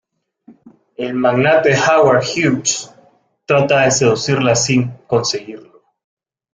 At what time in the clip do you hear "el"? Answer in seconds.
0.97-1.13